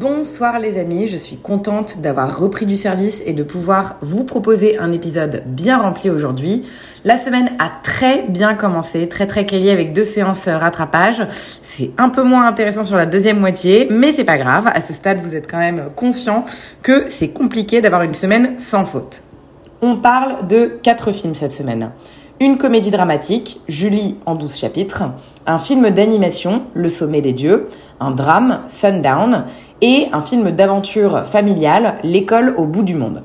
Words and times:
Bonsoir 0.00 0.60
les 0.60 0.78
amis, 0.78 1.08
je 1.08 1.16
suis 1.16 1.38
contente 1.38 2.00
d'avoir 2.00 2.38
repris 2.38 2.66
du 2.66 2.76
service 2.76 3.20
et 3.26 3.32
de 3.32 3.42
pouvoir 3.42 3.96
vous 4.00 4.22
proposer 4.22 4.78
un 4.78 4.92
épisode 4.92 5.42
bien 5.44 5.76
rempli 5.76 6.08
aujourd'hui. 6.08 6.62
La 7.02 7.16
semaine 7.16 7.50
a 7.58 7.68
très 7.82 8.22
bien 8.22 8.54
commencé, 8.54 9.08
très 9.08 9.26
très 9.26 9.44
quali 9.44 9.70
avec 9.70 9.92
deux 9.92 10.04
séances 10.04 10.46
rattrapage. 10.46 11.26
C'est 11.62 11.90
un 11.98 12.10
peu 12.10 12.22
moins 12.22 12.46
intéressant 12.46 12.84
sur 12.84 12.96
la 12.96 13.06
deuxième 13.06 13.40
moitié, 13.40 13.88
mais 13.90 14.12
c'est 14.12 14.22
pas 14.22 14.38
grave. 14.38 14.70
À 14.72 14.80
ce 14.82 14.92
stade, 14.92 15.18
vous 15.20 15.34
êtes 15.34 15.50
quand 15.50 15.58
même 15.58 15.88
conscient 15.96 16.44
que 16.84 17.06
c'est 17.08 17.30
compliqué 17.30 17.80
d'avoir 17.80 18.02
une 18.02 18.14
semaine 18.14 18.54
sans 18.60 18.84
faute. 18.84 19.24
On 19.82 19.96
parle 19.96 20.46
de 20.46 20.78
quatre 20.80 21.10
films 21.10 21.34
cette 21.34 21.52
semaine. 21.52 21.90
Une 22.40 22.56
comédie 22.56 22.92
dramatique, 22.92 23.60
Julie 23.66 24.14
en 24.24 24.36
12 24.36 24.56
chapitres, 24.56 25.02
un 25.44 25.58
film 25.58 25.90
d'animation, 25.90 26.62
Le 26.72 26.88
sommet 26.88 27.20
des 27.20 27.32
dieux, 27.32 27.68
un 27.98 28.12
drame, 28.12 28.60
Sundown, 28.68 29.44
et 29.80 30.08
un 30.12 30.20
film 30.20 30.50
d'aventure 30.50 31.24
familiale, 31.24 31.96
L'école 32.02 32.54
au 32.56 32.64
bout 32.64 32.82
du 32.82 32.94
monde. 32.94 33.22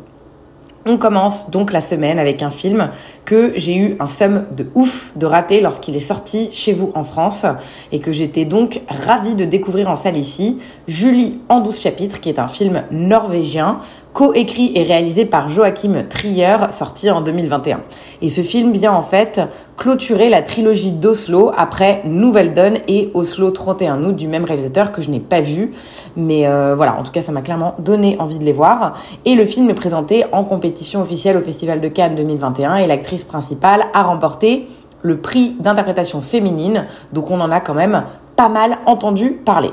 On 0.85 0.97
commence 0.97 1.49
donc 1.49 1.71
la 1.71 1.79
semaine 1.79 2.19
avec 2.19 2.43
un 2.43 2.49
film 2.49 2.89
que 3.23 3.53
j'ai 3.55 3.77
eu 3.77 3.95
un 4.01 4.07
somme 4.07 4.43
de 4.51 4.65
ouf 4.75 5.13
de 5.15 5.25
rater 5.25 5.61
lorsqu'il 5.61 5.95
est 5.95 6.01
sorti 6.01 6.49
chez 6.51 6.73
vous 6.73 6.91
en 6.93 7.05
France 7.05 7.45
et 7.93 7.99
que 7.99 8.11
j'étais 8.11 8.43
donc 8.43 8.81
ravie 8.89 9.35
de 9.35 9.45
découvrir 9.45 9.89
en 9.89 9.95
salle 9.95 10.17
ici. 10.17 10.59
Julie 10.89 11.39
en 11.47 11.61
12 11.61 11.79
chapitres, 11.79 12.19
qui 12.19 12.27
est 12.27 12.37
un 12.37 12.49
film 12.49 12.83
norvégien, 12.91 13.79
co-écrit 14.11 14.73
et 14.75 14.83
réalisé 14.83 15.23
par 15.23 15.47
Joachim 15.47 16.03
Trier, 16.09 16.57
sorti 16.69 17.09
en 17.09 17.21
2021. 17.21 17.79
Et 18.21 18.27
ce 18.27 18.41
film 18.41 18.73
vient 18.73 18.93
en 18.93 19.03
fait 19.03 19.39
clôturer 19.83 20.29
la 20.29 20.41
trilogie 20.41 20.93
d'Oslo 20.93 21.51
après 21.57 22.03
Nouvelle 22.05 22.53
Donne 22.53 22.77
et 22.87 23.11
Oslo 23.13 23.51
31 23.51 24.05
août 24.05 24.15
du 24.15 24.29
même 24.29 24.45
réalisateur 24.45 24.93
que 24.93 25.01
je 25.01 25.09
n'ai 25.09 25.19
pas 25.19 25.41
vu. 25.41 25.73
Mais 26.15 26.47
euh, 26.47 26.73
voilà, 26.73 26.97
en 26.97 27.03
tout 27.03 27.11
cas, 27.11 27.21
ça 27.21 27.33
m'a 27.33 27.41
clairement 27.41 27.75
donné 27.79 28.15
envie 28.17 28.39
de 28.39 28.45
les 28.45 28.53
voir. 28.53 28.97
Et 29.25 29.35
le 29.35 29.43
film 29.43 29.69
est 29.69 29.73
présenté 29.73 30.23
en 30.31 30.45
compétition 30.45 31.01
officielle 31.01 31.35
au 31.35 31.41
Festival 31.41 31.81
de 31.81 31.89
Cannes 31.89 32.15
2021 32.15 32.77
et 32.77 32.87
l'actrice 32.87 33.25
principale 33.25 33.87
a 33.93 34.03
remporté 34.03 34.69
le 35.01 35.17
prix 35.17 35.57
d'interprétation 35.59 36.21
féminine. 36.21 36.85
Donc 37.11 37.29
on 37.29 37.41
en 37.41 37.51
a 37.51 37.59
quand 37.59 37.73
même 37.73 38.05
pas 38.37 38.47
mal 38.47 38.77
entendu 38.85 39.31
parler. 39.31 39.71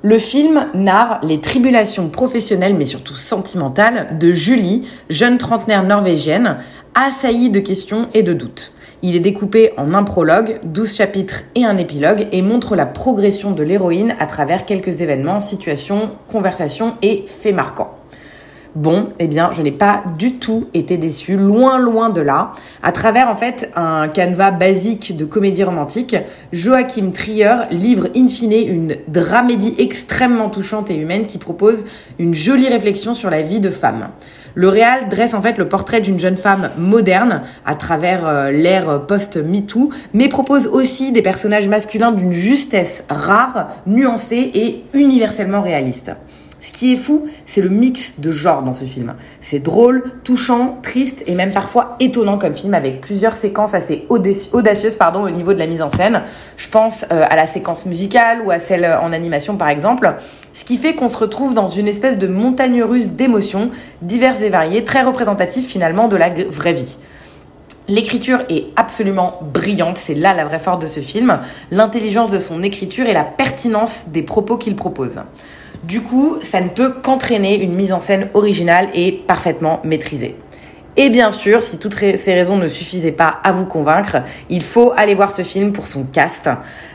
Le 0.00 0.16
film 0.16 0.68
narre 0.72 1.20
les 1.22 1.42
tribulations 1.42 2.08
professionnelles 2.08 2.76
mais 2.76 2.86
surtout 2.86 3.16
sentimentales 3.16 4.16
de 4.18 4.32
Julie, 4.32 4.88
jeune 5.10 5.36
trentenaire 5.36 5.84
norvégienne, 5.84 6.56
assaillie 6.94 7.50
de 7.50 7.60
questions 7.60 8.08
et 8.14 8.22
de 8.22 8.32
doutes. 8.32 8.72
Il 9.02 9.16
est 9.16 9.20
découpé 9.20 9.72
en 9.76 9.94
un 9.94 10.02
prologue, 10.02 10.60
12 10.64 10.94
chapitres 10.94 11.42
et 11.54 11.64
un 11.64 11.76
épilogue 11.76 12.28
et 12.32 12.42
montre 12.42 12.76
la 12.76 12.86
progression 12.86 13.52
de 13.52 13.62
l'héroïne 13.62 14.14
à 14.18 14.26
travers 14.26 14.64
quelques 14.64 15.00
événements, 15.00 15.40
situations, 15.40 16.12
conversations 16.28 16.94
et 17.02 17.24
faits 17.26 17.54
marquants. 17.54 17.98
Bon, 18.74 19.10
eh 19.20 19.28
bien, 19.28 19.52
je 19.52 19.62
n'ai 19.62 19.70
pas 19.70 20.02
du 20.18 20.38
tout 20.40 20.66
été 20.74 20.96
déçue, 20.96 21.36
loin, 21.36 21.78
loin 21.78 22.10
de 22.10 22.20
là. 22.20 22.54
À 22.82 22.90
travers, 22.90 23.28
en 23.28 23.36
fait, 23.36 23.70
un 23.76 24.08
canevas 24.08 24.50
basique 24.50 25.16
de 25.16 25.24
comédie 25.24 25.62
romantique, 25.62 26.16
Joachim 26.52 27.12
Trier 27.12 27.54
livre 27.70 28.08
in 28.16 28.26
fine 28.26 28.52
une 28.52 28.96
dramédie 29.06 29.74
extrêmement 29.78 30.50
touchante 30.50 30.90
et 30.90 30.96
humaine 30.96 31.26
qui 31.26 31.38
propose 31.38 31.84
une 32.18 32.34
jolie 32.34 32.68
réflexion 32.68 33.14
sur 33.14 33.30
la 33.30 33.42
vie 33.42 33.60
de 33.60 33.70
femme. 33.70 34.08
Le 34.54 34.68
réal 34.68 35.08
dresse 35.08 35.34
en 35.34 35.42
fait 35.42 35.58
le 35.58 35.68
portrait 35.68 36.00
d'une 36.00 36.18
jeune 36.18 36.36
femme 36.36 36.70
moderne 36.78 37.42
à 37.66 37.74
travers 37.74 38.26
euh, 38.26 38.50
l'ère 38.50 39.04
post-MeToo, 39.06 39.90
mais 40.12 40.28
propose 40.28 40.68
aussi 40.68 41.10
des 41.10 41.22
personnages 41.22 41.68
masculins 41.68 42.12
d'une 42.12 42.32
justesse 42.32 43.04
rare, 43.08 43.68
nuancée 43.86 44.50
et 44.54 44.84
universellement 44.94 45.60
réaliste. 45.60 46.12
Ce 46.64 46.72
qui 46.72 46.94
est 46.94 46.96
fou, 46.96 47.26
c'est 47.44 47.60
le 47.60 47.68
mix 47.68 48.14
de 48.16 48.32
genres 48.32 48.62
dans 48.62 48.72
ce 48.72 48.86
film. 48.86 49.16
C'est 49.42 49.58
drôle, 49.58 50.02
touchant, 50.24 50.78
triste 50.82 51.22
et 51.26 51.34
même 51.34 51.52
parfois 51.52 51.94
étonnant 52.00 52.38
comme 52.38 52.56
film 52.56 52.72
avec 52.72 53.02
plusieurs 53.02 53.34
séquences 53.34 53.74
assez 53.74 54.06
audacieuses 54.08 54.96
pardon, 54.98 55.24
au 55.24 55.28
niveau 55.28 55.52
de 55.52 55.58
la 55.58 55.66
mise 55.66 55.82
en 55.82 55.90
scène. 55.90 56.22
Je 56.56 56.66
pense 56.70 57.04
euh, 57.12 57.22
à 57.28 57.36
la 57.36 57.46
séquence 57.46 57.84
musicale 57.84 58.40
ou 58.46 58.50
à 58.50 58.60
celle 58.60 58.86
en 58.86 59.12
animation 59.12 59.58
par 59.58 59.68
exemple. 59.68 60.14
Ce 60.54 60.64
qui 60.64 60.78
fait 60.78 60.94
qu'on 60.94 61.08
se 61.08 61.18
retrouve 61.18 61.52
dans 61.52 61.66
une 61.66 61.86
espèce 61.86 62.16
de 62.16 62.28
montagne 62.28 62.82
russe 62.82 63.10
d'émotions 63.10 63.70
diverses 64.00 64.40
et 64.40 64.48
variées, 64.48 64.84
très 64.84 65.02
représentatives 65.02 65.66
finalement 65.66 66.08
de 66.08 66.16
la 66.16 66.30
vraie 66.30 66.72
vie. 66.72 66.96
L'écriture 67.88 68.38
est 68.48 68.68
absolument 68.76 69.38
brillante, 69.42 69.98
c'est 69.98 70.14
là 70.14 70.32
la 70.32 70.46
vraie 70.46 70.60
force 70.60 70.78
de 70.78 70.86
ce 70.86 71.00
film, 71.00 71.40
l'intelligence 71.70 72.30
de 72.30 72.38
son 72.38 72.62
écriture 72.62 73.06
et 73.06 73.12
la 73.12 73.24
pertinence 73.24 74.06
des 74.08 74.22
propos 74.22 74.56
qu'il 74.56 74.76
propose. 74.76 75.20
Du 75.86 76.00
coup, 76.00 76.38
ça 76.40 76.62
ne 76.62 76.70
peut 76.70 76.94
qu'entraîner 77.02 77.62
une 77.62 77.74
mise 77.74 77.92
en 77.92 78.00
scène 78.00 78.28
originale 78.32 78.88
et 78.94 79.12
parfaitement 79.12 79.80
maîtrisée. 79.84 80.34
Et 80.96 81.10
bien 81.10 81.32
sûr, 81.32 81.60
si 81.60 81.78
toutes 81.78 81.96
ces 81.96 82.34
raisons 82.34 82.56
ne 82.56 82.68
suffisaient 82.68 83.10
pas 83.10 83.40
à 83.42 83.50
vous 83.50 83.66
convaincre, 83.66 84.18
il 84.48 84.62
faut 84.62 84.92
aller 84.96 85.16
voir 85.16 85.32
ce 85.32 85.42
film 85.42 85.72
pour 85.72 85.88
son 85.88 86.04
cast. 86.04 86.48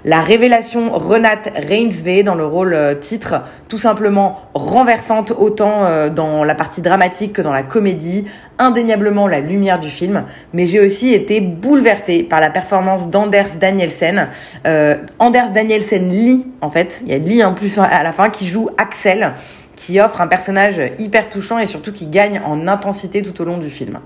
La 0.06 0.22
révélation 0.22 0.92
Renate 0.94 1.52
Reinsve 1.68 2.24
dans 2.24 2.36
le 2.36 2.46
rôle 2.46 2.74
euh, 2.74 2.96
titre, 2.96 3.42
tout 3.68 3.78
simplement 3.78 4.40
renversante 4.54 5.34
autant 5.38 5.84
euh, 5.84 6.08
dans 6.08 6.46
la 6.46 6.56
partie 6.56 6.82
dramatique 6.82 7.34
que 7.34 7.42
dans 7.42 7.52
la 7.52 7.64
comédie, 7.64 8.24
indéniablement 8.58 9.28
la 9.28 9.42
lumière 9.42 9.80
du 9.80 9.90
film. 9.90 10.24
Mais 10.54 10.66
j'ai 10.66 10.80
aussi 10.80 11.14
été 11.14 11.42
bouleversée 11.42 12.24
par 12.24 12.40
la 12.40 12.50
performance 12.50 13.10
d'Anders 13.10 13.56
Danielsen. 13.60 14.30
Euh, 14.66 14.96
Anders 15.20 15.52
Danielsen 15.52 16.10
lit, 16.10 16.48
en 16.62 16.70
fait, 16.70 17.02
il 17.06 17.12
y 17.12 17.14
a 17.14 17.18
lit 17.18 17.44
en 17.44 17.54
plus 17.54 17.78
à 17.78 18.02
la 18.02 18.14
fin, 18.14 18.30
qui 18.30 18.48
joue 18.48 18.70
Axel 18.78 19.34
qui 19.80 20.02
offre 20.02 20.20
un 20.20 20.28
personnage 20.28 20.82
hyper 21.00 21.30
touchant 21.30 21.58
et 21.58 21.66
surtout 21.66 21.94
qui 21.94 22.08
gagne 22.08 22.42
en 22.46 22.68
intensité 22.68 23.22
tout 23.22 23.42
au 23.42 23.46
long 23.46 23.58
du 23.58 23.70
film. 23.70 24.00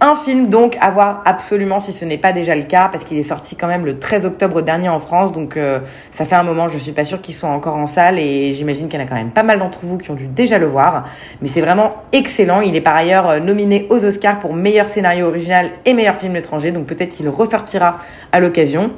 Un 0.00 0.16
film 0.16 0.48
donc 0.50 0.76
à 0.80 0.90
voir 0.90 1.22
absolument 1.24 1.78
si 1.78 1.92
ce 1.92 2.04
n'est 2.04 2.18
pas 2.18 2.32
déjà 2.32 2.56
le 2.56 2.64
cas 2.64 2.88
parce 2.90 3.04
qu'il 3.04 3.16
est 3.16 3.22
sorti 3.22 3.54
quand 3.54 3.68
même 3.68 3.86
le 3.86 4.00
13 4.00 4.26
octobre 4.26 4.60
dernier 4.60 4.88
en 4.88 4.98
France 4.98 5.30
donc 5.30 5.56
euh, 5.56 5.78
ça 6.10 6.24
fait 6.24 6.34
un 6.34 6.42
moment 6.42 6.66
je 6.66 6.76
suis 6.78 6.90
pas 6.90 7.04
sûre 7.04 7.22
qu'il 7.22 7.32
soit 7.32 7.48
encore 7.48 7.76
en 7.76 7.86
salle 7.86 8.18
et 8.18 8.54
j'imagine 8.54 8.88
qu'il 8.88 8.98
y 8.98 9.02
en 9.02 9.06
a 9.06 9.08
quand 9.08 9.14
même 9.14 9.30
pas 9.30 9.44
mal 9.44 9.60
d'entre 9.60 9.78
vous 9.84 9.98
qui 9.98 10.10
ont 10.10 10.14
dû 10.14 10.26
déjà 10.26 10.58
le 10.58 10.66
voir. 10.66 11.04
Mais 11.40 11.46
c'est 11.46 11.60
vraiment 11.60 11.94
excellent. 12.10 12.60
Il 12.60 12.74
est 12.74 12.80
par 12.80 12.96
ailleurs 12.96 13.28
euh, 13.28 13.38
nominé 13.38 13.86
aux 13.90 14.04
Oscars 14.04 14.40
pour 14.40 14.52
meilleur 14.52 14.88
scénario 14.88 15.26
original 15.28 15.70
et 15.86 15.94
meilleur 15.94 16.16
film 16.16 16.34
étranger 16.34 16.72
donc 16.72 16.86
peut-être 16.86 17.12
qu'il 17.12 17.28
ressortira 17.28 18.00
à 18.32 18.40
l'occasion. 18.40 18.90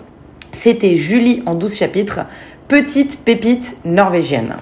C'était 0.52 0.96
Julie 0.96 1.42
en 1.44 1.54
12 1.54 1.76
chapitres. 1.76 2.20
Petite 2.68 3.22
pépite 3.22 3.76
norvégienne 3.84 4.56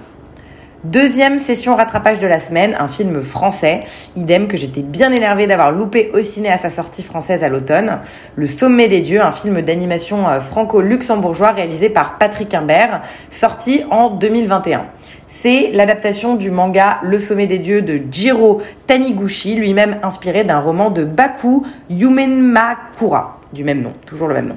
Deuxième 0.91 1.39
session 1.39 1.75
rattrapage 1.75 2.19
de 2.19 2.27
la 2.27 2.39
semaine, 2.39 2.75
un 2.79 2.87
film 2.87 3.23
français, 3.23 3.85
idem 4.15 4.47
que 4.47 4.55
j'étais 4.55 4.83
bien 4.83 5.11
énervée 5.11 5.47
d'avoir 5.47 5.71
loupé 5.71 6.11
au 6.13 6.21
ciné 6.21 6.51
à 6.51 6.59
sa 6.59 6.69
sortie 6.69 7.01
française 7.01 7.43
à 7.43 7.49
l'automne. 7.49 8.01
Le 8.35 8.45
Sommet 8.45 8.87
des 8.87 8.99
Dieux, 8.99 9.19
un 9.19 9.31
film 9.31 9.63
d'animation 9.63 10.27
euh, 10.27 10.39
franco-luxembourgeois 10.41 11.49
réalisé 11.49 11.89
par 11.89 12.19
Patrick 12.19 12.53
Imbert, 12.53 13.01
sorti 13.31 13.81
en 13.89 14.11
2021. 14.11 14.85
C'est 15.27 15.71
l'adaptation 15.73 16.35
du 16.35 16.51
manga 16.51 16.99
Le 17.01 17.17
Sommet 17.17 17.47
des 17.47 17.57
Dieux 17.57 17.81
de 17.81 17.99
Jiro 18.11 18.61
Taniguchi, 18.85 19.55
lui-même 19.55 19.97
inspiré 20.03 20.43
d'un 20.43 20.59
roman 20.59 20.91
de 20.91 21.03
Baku 21.03 21.65
Yumenmakura, 21.89 23.39
du 23.53 23.63
même 23.63 23.81
nom, 23.81 23.93
toujours 24.05 24.27
le 24.27 24.35
même 24.35 24.49
nom. 24.49 24.55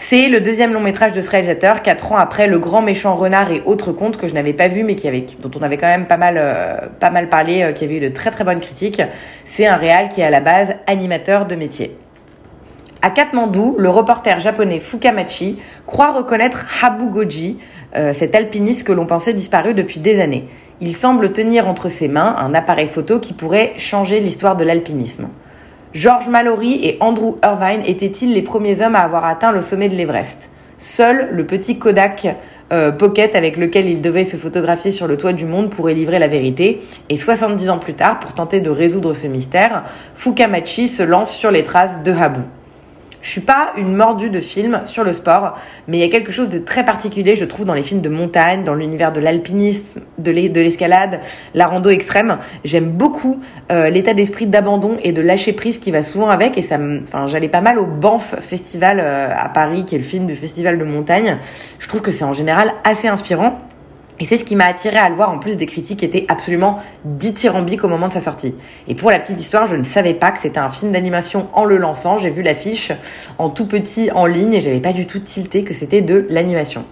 C'est 0.00 0.28
le 0.28 0.40
deuxième 0.40 0.72
long 0.72 0.80
métrage 0.80 1.12
de 1.12 1.20
ce 1.20 1.28
réalisateur, 1.28 1.82
quatre 1.82 2.12
ans 2.12 2.18
après 2.18 2.46
Le 2.46 2.60
Grand 2.60 2.82
Méchant 2.82 3.16
Renard 3.16 3.50
et 3.50 3.62
autres 3.66 3.90
contes 3.90 4.16
que 4.16 4.28
je 4.28 4.32
n'avais 4.32 4.52
pas 4.52 4.68
vu, 4.68 4.84
mais 4.84 4.94
qui 4.94 5.08
avait, 5.08 5.26
dont 5.40 5.50
on 5.58 5.62
avait 5.62 5.76
quand 5.76 5.88
même 5.88 6.06
pas 6.06 6.16
mal, 6.16 6.36
euh, 6.38 7.26
parlé, 7.28 7.62
euh, 7.64 7.72
qui 7.72 7.84
avait 7.84 7.96
eu 7.96 8.00
de 8.00 8.08
très 8.08 8.30
très 8.30 8.44
bonnes 8.44 8.60
critiques. 8.60 9.02
C'est 9.44 9.66
un 9.66 9.74
réal 9.74 10.08
qui 10.08 10.20
est 10.20 10.24
à 10.24 10.30
la 10.30 10.40
base 10.40 10.76
animateur 10.86 11.46
de 11.46 11.56
métier. 11.56 11.96
À 13.02 13.10
Katmandou, 13.10 13.74
le 13.76 13.90
reporter 13.90 14.38
japonais 14.38 14.78
Fukamachi 14.78 15.58
croit 15.84 16.12
reconnaître 16.12 16.64
Habu 16.80 17.06
Goji, 17.10 17.58
euh, 17.96 18.12
cet 18.12 18.36
alpiniste 18.36 18.86
que 18.86 18.92
l'on 18.92 19.04
pensait 19.04 19.34
disparu 19.34 19.74
depuis 19.74 19.98
des 19.98 20.20
années. 20.20 20.46
Il 20.80 20.94
semble 20.94 21.32
tenir 21.32 21.66
entre 21.66 21.88
ses 21.88 22.06
mains 22.06 22.36
un 22.38 22.54
appareil 22.54 22.86
photo 22.86 23.18
qui 23.18 23.32
pourrait 23.32 23.72
changer 23.78 24.20
l'histoire 24.20 24.54
de 24.54 24.62
l'alpinisme. 24.62 25.26
George 25.94 26.28
Mallory 26.28 26.80
et 26.82 26.98
Andrew 27.00 27.36
Irvine 27.42 27.82
étaient-ils 27.86 28.34
les 28.34 28.42
premiers 28.42 28.82
hommes 28.82 28.94
à 28.94 29.00
avoir 29.00 29.24
atteint 29.24 29.52
le 29.52 29.62
sommet 29.62 29.88
de 29.88 29.94
l'Everest? 29.94 30.50
Seul 30.76 31.30
le 31.32 31.46
petit 31.46 31.78
Kodak 31.78 32.28
euh, 32.72 32.92
Pocket 32.92 33.34
avec 33.34 33.56
lequel 33.56 33.88
il 33.88 34.02
devait 34.02 34.24
se 34.24 34.36
photographier 34.36 34.92
sur 34.92 35.06
le 35.06 35.16
toit 35.16 35.32
du 35.32 35.46
monde 35.46 35.70
pourrait 35.70 35.94
livrer 35.94 36.18
la 36.18 36.28
vérité. 36.28 36.82
Et 37.08 37.16
70 37.16 37.70
ans 37.70 37.78
plus 37.78 37.94
tard, 37.94 38.20
pour 38.20 38.34
tenter 38.34 38.60
de 38.60 38.68
résoudre 38.68 39.14
ce 39.14 39.26
mystère, 39.26 39.84
Fukamachi 40.14 40.88
se 40.88 41.02
lance 41.02 41.34
sur 41.34 41.50
les 41.50 41.64
traces 41.64 42.02
de 42.02 42.12
Habu. 42.12 42.42
Je 43.20 43.30
suis 43.30 43.40
pas 43.40 43.72
une 43.76 43.94
mordue 43.94 44.30
de 44.30 44.40
films 44.40 44.82
sur 44.84 45.04
le 45.04 45.12
sport, 45.12 45.58
mais 45.86 45.98
il 45.98 46.00
y 46.00 46.04
a 46.04 46.08
quelque 46.08 46.32
chose 46.32 46.48
de 46.48 46.58
très 46.58 46.84
particulier, 46.84 47.34
je 47.34 47.44
trouve, 47.44 47.66
dans 47.66 47.74
les 47.74 47.82
films 47.82 48.00
de 48.00 48.08
montagne, 48.08 48.62
dans 48.64 48.74
l'univers 48.74 49.12
de 49.12 49.20
l'alpinisme, 49.20 50.00
de 50.18 50.30
l'escalade, 50.30 51.20
la 51.54 51.66
rando 51.66 51.90
extrême. 51.90 52.38
J'aime 52.64 52.90
beaucoup 52.90 53.40
euh, 53.72 53.90
l'état 53.90 54.14
d'esprit 54.14 54.46
d'abandon 54.46 54.96
et 55.02 55.12
de 55.12 55.20
lâcher 55.20 55.52
prise 55.52 55.78
qui 55.78 55.90
va 55.90 56.02
souvent 56.02 56.30
avec. 56.30 56.56
Et 56.56 56.62
ça, 56.62 56.78
enfin, 57.02 57.26
j'allais 57.26 57.48
pas 57.48 57.60
mal 57.60 57.78
au 57.78 57.86
Banff 57.86 58.36
Festival 58.40 59.00
euh, 59.00 59.30
à 59.34 59.48
Paris, 59.48 59.84
qui 59.84 59.96
est 59.96 59.98
le 59.98 60.04
film 60.04 60.26
du 60.26 60.36
festival 60.36 60.78
de 60.78 60.84
montagne. 60.84 61.38
Je 61.78 61.88
trouve 61.88 62.02
que 62.02 62.10
c'est 62.10 62.24
en 62.24 62.32
général 62.32 62.72
assez 62.84 63.08
inspirant. 63.08 63.58
Et 64.20 64.24
c'est 64.24 64.38
ce 64.38 64.44
qui 64.44 64.56
m'a 64.56 64.66
attiré 64.66 64.96
à 64.96 65.08
le 65.08 65.14
voir 65.14 65.30
en 65.30 65.38
plus 65.38 65.56
des 65.56 65.66
critiques 65.66 66.00
qui 66.00 66.04
étaient 66.04 66.26
absolument 66.28 66.78
dithyrambiques 67.04 67.84
au 67.84 67.88
moment 67.88 68.08
de 68.08 68.12
sa 68.12 68.20
sortie. 68.20 68.54
Et 68.88 68.94
pour 68.94 69.10
la 69.10 69.18
petite 69.18 69.38
histoire, 69.38 69.66
je 69.66 69.76
ne 69.76 69.84
savais 69.84 70.14
pas 70.14 70.30
que 70.30 70.40
c'était 70.40 70.58
un 70.58 70.68
film 70.68 70.92
d'animation 70.92 71.48
en 71.52 71.64
le 71.64 71.76
lançant. 71.76 72.16
J'ai 72.16 72.30
vu 72.30 72.42
l'affiche 72.42 72.92
en 73.38 73.48
tout 73.48 73.66
petit 73.66 74.10
en 74.10 74.26
ligne 74.26 74.54
et 74.54 74.60
j'avais 74.60 74.80
pas 74.80 74.92
du 74.92 75.06
tout 75.06 75.20
tilté 75.20 75.62
que 75.62 75.74
c'était 75.74 76.02
de 76.02 76.26
l'animation. 76.30 76.84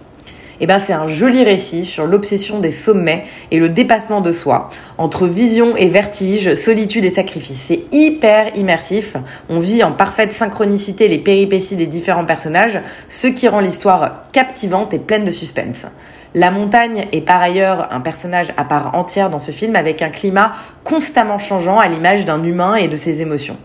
Eh 0.59 0.65
ben 0.65 0.79
c'est 0.79 0.93
un 0.93 1.05
joli 1.05 1.43
récit 1.43 1.85
sur 1.85 2.07
l'obsession 2.07 2.59
des 2.59 2.71
sommets 2.71 3.25
et 3.51 3.59
le 3.59 3.69
dépassement 3.69 4.21
de 4.21 4.31
soi, 4.31 4.69
entre 4.97 5.27
vision 5.27 5.75
et 5.75 5.87
vertige, 5.87 6.55
solitude 6.55 7.05
et 7.05 7.13
sacrifice. 7.13 7.65
C'est 7.67 7.81
hyper 7.91 8.57
immersif. 8.57 9.17
On 9.49 9.59
vit 9.59 9.83
en 9.83 9.91
parfaite 9.91 10.33
synchronicité 10.33 11.07
les 11.07 11.19
péripéties 11.19 11.75
des 11.75 11.85
différents 11.85 12.25
personnages, 12.25 12.79
ce 13.09 13.27
qui 13.27 13.47
rend 13.47 13.59
l'histoire 13.59 14.23
captivante 14.31 14.93
et 14.93 14.99
pleine 14.99 15.25
de 15.25 15.31
suspense. 15.31 15.85
La 16.33 16.51
montagne 16.51 17.07
est 17.11 17.21
par 17.21 17.41
ailleurs 17.41 17.87
un 17.91 18.01
personnage 18.01 18.53
à 18.57 18.63
part 18.63 18.95
entière 18.95 19.29
dans 19.29 19.39
ce 19.39 19.51
film 19.51 19.75
avec 19.75 20.01
un 20.01 20.09
climat 20.09 20.53
constamment 20.83 21.37
changeant 21.37 21.79
à 21.79 21.87
l'image 21.87 22.25
d'un 22.25 22.43
humain 22.43 22.75
et 22.75 22.87
de 22.87 22.95
ses 22.95 23.21
émotions. 23.21 23.57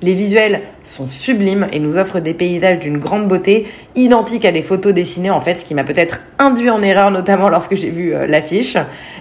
Les 0.00 0.14
visuels 0.14 0.62
sont 0.84 1.08
sublimes 1.08 1.66
et 1.72 1.80
nous 1.80 1.98
offrent 1.98 2.20
des 2.20 2.34
paysages 2.34 2.78
d'une 2.78 2.98
grande 2.98 3.26
beauté, 3.26 3.66
identiques 3.96 4.44
à 4.44 4.52
des 4.52 4.62
photos 4.62 4.94
dessinées 4.94 5.30
en 5.30 5.40
fait, 5.40 5.56
ce 5.56 5.64
qui 5.64 5.74
m'a 5.74 5.82
peut-être 5.82 6.20
induit 6.38 6.70
en 6.70 6.82
erreur, 6.82 7.10
notamment 7.10 7.48
lorsque 7.48 7.74
j'ai 7.74 7.90
vu 7.90 8.14
euh, 8.14 8.26
l'affiche. 8.26 8.76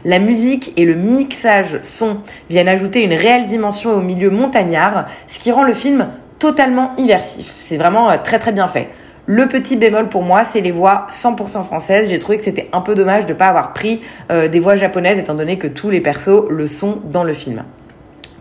La 0.06 0.20
musique 0.20 0.74
et 0.78 0.86
le 0.86 0.94
mixage 0.94 1.80
son 1.82 2.18
viennent 2.50 2.68
ajouter 2.68 3.02
une 3.02 3.14
réelle 3.14 3.48
dimension 3.48 3.96
au 3.96 4.02
milieu 4.02 4.30
montagnard, 4.30 5.08
ce 5.28 5.40
qui 5.40 5.52
rend 5.52 5.64
le 5.64 5.74
film 5.74 6.10
totalement 6.38 6.94
immersif. 6.98 7.52
C'est 7.54 7.78
vraiment 7.78 8.12
euh, 8.12 8.18
très 8.24 8.38
très 8.38 8.52
bien 8.52 8.68
fait. 8.68 8.90
Le 9.26 9.48
petit 9.48 9.76
bémol 9.76 10.08
pour 10.08 10.22
moi, 10.22 10.44
c'est 10.46 10.62
les 10.62 10.72
voix 10.72 11.08
100% 11.10 11.66
françaises. 11.66 12.10
J'ai 12.10 12.20
trouvé 12.20 12.38
que 12.38 12.44
c'était 12.44 12.70
un 12.72 12.80
peu 12.80 12.96
dommage 12.96 13.26
de 13.26 13.34
ne 13.34 13.38
pas 13.38 13.48
avoir 13.48 13.74
pris 13.74 14.00
euh, 14.32 14.48
des 14.48 14.60
voix 14.60 14.76
japonaises, 14.76 15.20
étant 15.20 15.36
donné 15.36 15.58
que 15.58 15.68
tous 15.68 15.90
les 15.90 16.00
persos 16.00 16.46
le 16.50 16.68
sont 16.68 17.00
dans 17.04 17.24
le 17.24 17.34
film. 17.34 17.64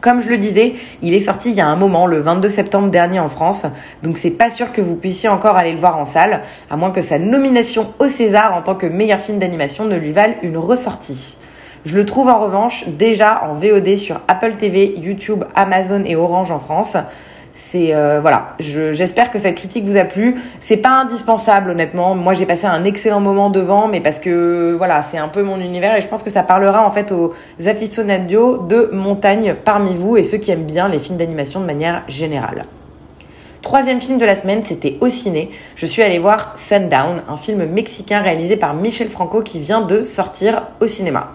Comme 0.06 0.23
je 0.23 0.29
le 0.29 0.38
disais, 0.38 0.75
il 1.03 1.14
est 1.14 1.20
sorti 1.20 1.50
il 1.50 1.56
y 1.56 1.61
a 1.61 1.67
un 1.67 1.75
moment, 1.75 2.06
le 2.06 2.20
22 2.20 2.49
septembre 2.49 2.93
dernier 2.93 3.19
en 3.19 3.26
France, 3.26 3.67
donc 4.05 4.19
c'est 4.19 4.31
pas 4.31 4.50
sûr 4.50 4.70
que 4.70 4.81
vous 4.81 4.94
puissiez 4.94 5.29
encore 5.29 5.56
aller 5.56 5.73
le 5.73 5.81
voir 5.81 5.99
en 5.99 6.05
salle, 6.05 6.43
à 6.70 6.76
moins 6.76 6.93
que 6.93 7.03
sa 7.03 7.19
nomination 7.19 7.93
au 7.99 8.06
César 8.06 8.55
en 8.55 8.62
tant 8.62 8.76
que 8.76 8.87
meilleur 8.87 9.19
film 9.19 9.41
d'animation 9.41 9.85
ne 9.85 9.97
lui 9.97 10.12
vale 10.12 10.37
une 10.44 10.58
ressortie. 10.58 11.38
Je 11.85 11.97
le 11.97 12.06
trouve 12.06 12.29
en 12.29 12.38
revanche 12.38 12.87
déjà 12.87 13.43
en 13.50 13.55
VOD 13.55 13.97
sur 13.97 14.20
Apple 14.29 14.55
TV, 14.55 14.94
YouTube, 14.97 15.43
Amazon 15.56 16.05
et 16.05 16.14
Orange 16.14 16.53
en 16.53 16.61
France 16.61 16.97
c'est 17.56 17.94
euh, 17.94 18.20
voilà, 18.20 18.55
j'espère 18.58 19.31
que 19.31 19.38
cette 19.38 19.55
critique 19.55 19.85
vous 19.87 19.97
a 19.97 20.05
plu. 20.05 20.37
C'est 20.61 20.76
pas 20.76 20.91
indispensable 20.91 21.70
honnêtement. 21.70 22.14
Moi 22.14 22.35
j'ai 22.35 22.44
passé 22.44 22.67
un 22.67 22.85
excellent 22.85 23.20
moment 23.20 23.49
devant, 23.49 23.88
mais 23.88 24.00
parce 24.00 24.19
que 24.19 24.75
voilà, 24.76 25.03
c'est 25.03 25.17
un 25.17 25.29
peu 25.29 25.43
mon 25.43 25.58
univers 25.58 25.97
et 25.97 26.03
je 26.03 26.06
pense 26.06 26.23
que 26.23 26.31
ça 26.31 26.43
parlera 26.43 26.87
en 26.87 26.91
fait 26.91 27.12
aux 27.12 27.32
aficionados 27.64 28.58
de 28.58 28.91
montagne 28.93 29.56
parmi 29.64 29.94
vous 29.94 30.19
et 30.19 30.23
ceux 30.23 30.37
qui 30.37 30.50
aiment 30.50 30.64
bien 30.67 30.88
les 30.88 30.99
films 30.99 31.17
d'animation 31.17 31.61
de 31.61 31.67
manière 31.67 32.03
générale. 32.08 32.67
Troisième 33.62 34.03
film 34.03 34.19
de 34.19 34.26
la 34.26 34.35
semaine, 34.35 34.61
c'était 34.64 34.99
au 35.00 35.08
ciné. 35.08 35.50
Je 35.76 35.87
suis 35.87 36.03
allée 36.03 36.19
voir 36.19 36.53
Sundown, 36.56 37.23
un 37.26 37.37
film 37.37 37.64
mexicain 37.64 38.20
réalisé 38.20 38.56
par 38.56 38.75
Michel 38.75 39.08
Franco 39.08 39.41
qui 39.41 39.61
vient 39.61 39.81
de 39.81 40.03
sortir 40.03 40.69
au 40.81 40.87
cinéma. 40.87 41.32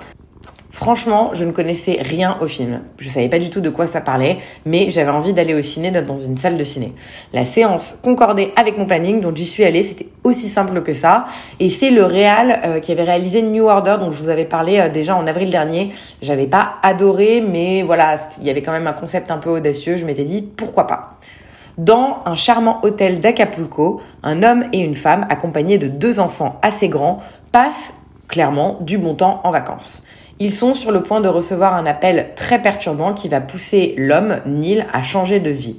Franchement, 0.81 1.30
je 1.33 1.45
ne 1.45 1.51
connaissais 1.51 2.00
rien 2.01 2.39
au 2.42 2.48
film. 2.48 2.81
Je 2.98 3.07
savais 3.07 3.30
pas 3.30 3.38
du 3.38 3.51
tout 3.51 3.62
de 3.62 3.69
quoi 3.69 3.86
ça 3.86 4.01
parlait, 4.01 4.39
mais 4.66 4.89
j'avais 4.89 5.12
envie 5.12 5.31
d'aller 5.31 5.54
au 5.54 5.62
ciné 5.62 5.92
dans 5.92 6.18
une 6.18 6.38
salle 6.38 6.57
de 6.57 6.63
ciné. 6.63 6.95
La 7.33 7.45
séance 7.45 8.00
concordait 8.01 8.51
avec 8.56 8.80
mon 8.80 8.88
planning, 8.88 9.22
donc 9.22 9.38
j'y 9.38 9.45
suis 9.45 9.63
allée. 9.63 9.83
C'était 9.83 10.07
aussi 10.24 10.48
simple 10.48 10.81
que 10.81 10.94
ça. 10.94 11.25
Et 11.60 11.69
c'est 11.69 11.92
le 11.92 12.04
réal 12.04 12.62
euh, 12.66 12.80
qui 12.80 12.92
avait 12.92 13.04
réalisé 13.04 13.44
New 13.44 13.68
Order, 13.68 13.98
dont 14.00 14.12
je 14.12 14.24
vous 14.24 14.30
avais 14.30 14.45
parlé 14.45 14.80
euh, 14.80 14.89
déjà 14.89 15.16
en 15.16 15.28
avril 15.28 15.51
dernier. 15.51 15.92
J'avais 16.24 16.48
pas 16.48 16.78
adoré, 16.81 17.42
mais 17.48 17.84
voilà, 17.84 18.16
il 18.39 18.48
y 18.48 18.50
avait 18.50 18.63
quand 18.63 18.72
même 18.72 18.88
un 18.88 18.94
concept 18.94 19.30
un 19.30 19.38
peu 19.38 19.51
audacieux. 19.51 19.98
Je 19.98 20.06
m'étais 20.07 20.24
dit 20.24 20.42
pourquoi 20.42 20.88
pas? 20.88 21.19
Dans 21.77 22.24
un 22.25 22.34
charmant 22.34 22.80
hôtel 22.81 23.19
d'Acapulco, 23.19 24.01
un 24.24 24.42
homme 24.42 24.63
et 24.74 24.80
une 24.80 24.95
femme, 24.95 25.27
accompagnés 25.30 25.77
de 25.77 25.88
deux 25.88 26.19
enfants 26.19 26.57
assez 26.63 26.89
grands, 26.89 27.19
passent 27.51 27.94
clairement 28.27 28.80
du 28.81 28.98
bon 28.98 29.13
temps 29.13 29.42
en 29.44 29.51
vacances. 29.51 30.01
Ils 30.44 30.52
sont 30.52 30.74
sur 30.74 30.92
le 30.92 31.04
point 31.04 31.22
de 31.22 31.28
recevoir 31.28 31.76
un 31.76 31.86
appel 31.86 32.30
très 32.36 32.60
perturbant 32.60 33.14
qui 33.14 33.30
va 33.30 33.42
pousser 33.42 33.94
l'homme, 33.96 34.42
Neil, 34.48 34.88
à 34.92 35.04
changer 35.04 35.40
de 35.40 35.52
vie. 35.52 35.76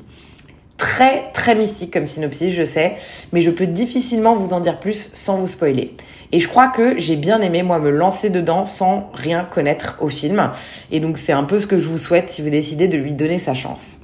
Très 0.77 1.33
très 1.33 1.57
mystique 1.57 1.93
comme 1.93 2.07
synopsis, 2.07 2.55
je 2.55 2.63
sais, 2.63 2.95
mais 3.33 3.41
je 3.41 3.51
peux 3.51 3.67
difficilement 3.67 4.37
vous 4.37 4.53
en 4.53 4.61
dire 4.61 4.79
plus 4.79 5.11
sans 5.15 5.37
vous 5.37 5.49
spoiler. 5.49 5.97
Et 6.31 6.39
je 6.39 6.47
crois 6.47 6.69
que 6.69 6.97
j'ai 6.97 7.17
bien 7.17 7.41
aimé 7.41 7.65
moi 7.65 7.81
me 7.81 7.91
lancer 7.91 8.31
dedans 8.31 8.65
sans 8.65 9.11
rien 9.13 9.43
connaître 9.51 9.97
au 9.99 10.09
film. 10.09 10.53
Et 10.93 11.01
donc 11.01 11.19
c'est 11.19 11.33
un 11.33 11.43
peu 11.43 11.59
ce 11.59 11.67
que 11.67 11.79
je 11.79 11.89
vous 11.89 11.99
souhaite 11.99 12.31
si 12.31 12.41
vous 12.41 12.51
décidez 12.51 12.87
de 12.87 12.97
lui 12.97 13.15
donner 13.15 13.41
sa 13.41 13.55
chance. 13.55 13.99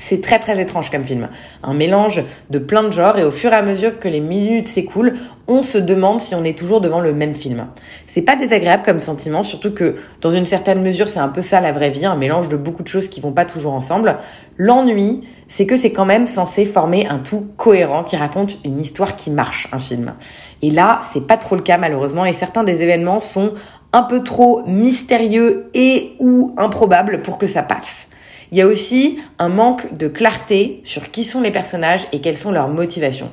C'est 0.00 0.22
très 0.22 0.38
très 0.38 0.58
étrange 0.58 0.90
comme 0.90 1.04
film. 1.04 1.28
Un 1.62 1.74
mélange 1.74 2.22
de 2.48 2.58
plein 2.58 2.82
de 2.82 2.90
genres 2.90 3.18
et 3.18 3.24
au 3.24 3.30
fur 3.30 3.52
et 3.52 3.56
à 3.56 3.60
mesure 3.60 3.98
que 3.98 4.08
les 4.08 4.20
minutes 4.20 4.66
s'écoulent, 4.66 5.12
on 5.46 5.62
se 5.62 5.76
demande 5.76 6.20
si 6.20 6.34
on 6.34 6.42
est 6.42 6.56
toujours 6.56 6.80
devant 6.80 7.00
le 7.00 7.12
même 7.12 7.34
film. 7.34 7.66
C'est 8.06 8.22
pas 8.22 8.34
désagréable 8.34 8.82
comme 8.82 8.98
sentiment, 8.98 9.42
surtout 9.42 9.72
que 9.72 9.96
dans 10.22 10.30
une 10.30 10.46
certaine 10.46 10.80
mesure 10.80 11.10
c'est 11.10 11.18
un 11.18 11.28
peu 11.28 11.42
ça 11.42 11.60
la 11.60 11.72
vraie 11.72 11.90
vie, 11.90 12.06
un 12.06 12.16
mélange 12.16 12.48
de 12.48 12.56
beaucoup 12.56 12.82
de 12.82 12.88
choses 12.88 13.08
qui 13.08 13.20
vont 13.20 13.32
pas 13.32 13.44
toujours 13.44 13.74
ensemble. 13.74 14.16
L'ennui, 14.56 15.20
c'est 15.48 15.66
que 15.66 15.76
c'est 15.76 15.92
quand 15.92 16.06
même 16.06 16.26
censé 16.26 16.64
former 16.64 17.06
un 17.06 17.18
tout 17.18 17.48
cohérent 17.58 18.02
qui 18.02 18.16
raconte 18.16 18.56
une 18.64 18.80
histoire 18.80 19.16
qui 19.16 19.30
marche, 19.30 19.68
un 19.70 19.78
film. 19.78 20.14
Et 20.62 20.70
là, 20.70 21.00
c'est 21.12 21.26
pas 21.26 21.36
trop 21.36 21.56
le 21.56 21.62
cas 21.62 21.76
malheureusement 21.76 22.24
et 22.24 22.32
certains 22.32 22.64
des 22.64 22.82
événements 22.82 23.20
sont 23.20 23.52
un 23.92 24.02
peu 24.04 24.22
trop 24.22 24.62
mystérieux 24.66 25.68
et 25.74 26.14
ou 26.20 26.54
improbables 26.56 27.20
pour 27.20 27.36
que 27.36 27.46
ça 27.46 27.62
passe. 27.62 28.08
Il 28.52 28.58
y 28.58 28.62
a 28.62 28.66
aussi 28.66 29.18
un 29.38 29.48
manque 29.48 29.96
de 29.96 30.08
clarté 30.08 30.80
sur 30.82 31.10
qui 31.10 31.24
sont 31.24 31.40
les 31.40 31.52
personnages 31.52 32.06
et 32.12 32.20
quelles 32.20 32.36
sont 32.36 32.50
leurs 32.50 32.68
motivations. 32.68 33.30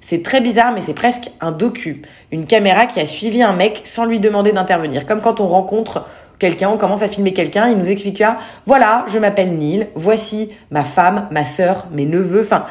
C'est 0.00 0.22
très 0.22 0.40
bizarre, 0.40 0.72
mais 0.72 0.80
c'est 0.80 0.94
presque 0.94 1.30
un 1.40 1.52
docu. 1.52 2.02
Une 2.30 2.46
caméra 2.46 2.86
qui 2.86 3.00
a 3.00 3.06
suivi 3.06 3.42
un 3.42 3.54
mec 3.54 3.82
sans 3.84 4.04
lui 4.04 4.20
demander 4.20 4.52
d'intervenir. 4.52 5.06
Comme 5.06 5.20
quand 5.20 5.40
on 5.40 5.46
rencontre 5.46 6.06
quelqu'un, 6.38 6.70
on 6.70 6.76
commence 6.76 7.02
à 7.02 7.08
filmer 7.08 7.32
quelqu'un, 7.32 7.68
il 7.68 7.78
nous 7.78 7.90
explique 7.90 8.22
voilà, 8.66 9.04
je 9.08 9.18
m'appelle 9.18 9.56
Neil, 9.56 9.86
voici 9.94 10.50
ma 10.70 10.84
femme, 10.84 11.28
ma 11.30 11.44
sœur, 11.44 11.86
mes 11.92 12.04
neveux, 12.04 12.42
enfin, 12.42 12.64